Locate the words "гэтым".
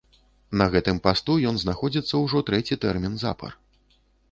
0.75-1.01